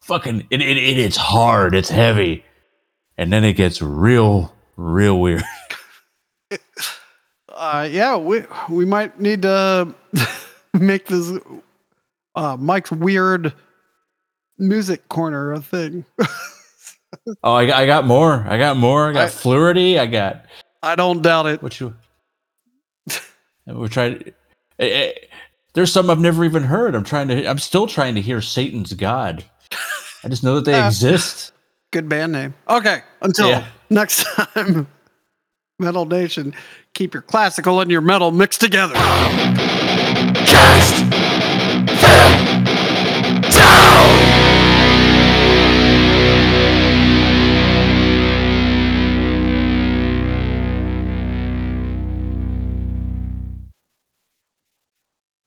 fucking 0.00 0.46
it, 0.50 0.60
it, 0.60 0.76
it 0.76 0.98
it's 0.98 1.16
hard, 1.16 1.74
it's 1.74 1.88
heavy, 1.90 2.44
and 3.16 3.32
then 3.32 3.44
it 3.44 3.52
gets 3.54 3.80
real 3.82 4.54
real 4.76 5.20
weird. 5.20 5.42
Uh, 7.60 7.88
yeah, 7.90 8.16
we 8.16 8.44
we 8.68 8.84
might 8.84 9.18
need 9.18 9.42
to 9.42 9.92
make 10.74 11.06
this 11.06 11.32
uh, 12.36 12.56
Mike's 12.56 12.92
weird 12.92 13.52
music 14.58 15.08
corner 15.08 15.52
a 15.52 15.60
thing. 15.60 16.04
Oh, 17.42 17.54
I, 17.54 17.66
got- 17.66 17.78
I 17.80 17.86
got 17.86 18.06
more. 18.06 18.44
I 18.46 18.58
got 18.58 18.76
more. 18.76 19.08
I 19.08 19.12
got 19.14 19.22
I- 19.24 19.28
Fluidity. 19.30 19.98
I 19.98 20.04
got 20.06 20.44
I 20.82 20.94
don't 20.94 21.22
doubt 21.22 21.46
it. 21.46 21.62
what 21.62 21.80
you. 21.80 21.94
We're 23.66 23.88
trying. 23.88 24.22
eh, 24.78 24.86
eh, 24.86 25.12
there's 25.78 25.92
some 25.92 26.10
I've 26.10 26.18
never 26.18 26.44
even 26.44 26.64
heard. 26.64 26.96
I'm 26.96 27.04
trying 27.04 27.28
to. 27.28 27.46
I'm 27.48 27.60
still 27.60 27.86
trying 27.86 28.16
to 28.16 28.20
hear 28.20 28.40
Satan's 28.40 28.92
God. 28.94 29.44
I 30.24 30.28
just 30.28 30.42
know 30.42 30.56
that 30.56 30.64
they 30.64 30.74
Ah. 30.74 30.88
exist. 30.88 31.52
Good 31.92 32.08
band 32.08 32.32
name. 32.32 32.52
Okay, 32.68 33.02
until 33.22 33.48
Yeah. 33.48 33.64
next 33.90 34.24
time, 34.24 34.88
Metal 35.78 36.04
Nation, 36.04 36.52
keep 36.94 37.14
your 37.14 37.22
classical 37.22 37.80
and 37.80 37.92
your 37.92 38.00
metal 38.00 38.32
mixed 38.32 38.60
together. 38.60 38.94
Cast. 40.44 41.27